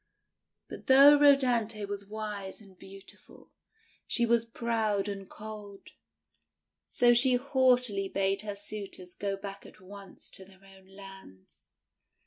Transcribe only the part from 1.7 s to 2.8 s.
was wise and